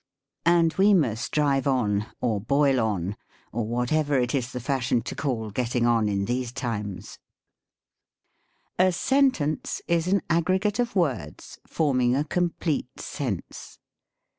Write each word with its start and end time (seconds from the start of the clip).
And 0.47 0.73
we 0.79 0.95
must 0.95 1.31
drive 1.31 1.67
on, 1.67 2.07
or 2.21 2.43
loil 2.49 2.79
on, 2.79 3.15
or 3.51 3.67
whatever 3.67 4.17
it 4.19 4.33
is 4.33 4.51
the 4.51 4.59
fashion 4.59 5.03
to 5.03 5.13
call 5.13 5.51
getting 5.51 5.85
on 5.85 6.09
in 6.09 6.25
these 6.25 6.51
times. 6.51 7.19
SYNTAX. 8.79 8.79
73 8.79 8.87
A 8.87 8.91
sentence 8.93 9.81
is 9.87 10.07
an 10.07 10.23
aggregate 10.27 10.79
of 10.79 10.95
words 10.95 11.59
forming 11.67 12.15
a 12.15 12.23
complete 12.23 12.99
sense. 12.99 13.77